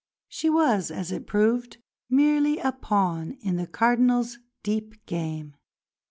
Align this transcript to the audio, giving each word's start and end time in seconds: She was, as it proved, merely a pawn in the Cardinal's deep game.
She 0.27 0.49
was, 0.49 0.89
as 0.89 1.11
it 1.11 1.27
proved, 1.27 1.77
merely 2.09 2.57
a 2.57 2.71
pawn 2.71 3.33
in 3.39 3.57
the 3.57 3.67
Cardinal's 3.67 4.39
deep 4.63 5.05
game. 5.05 5.53